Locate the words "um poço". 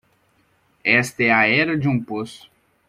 1.87-2.49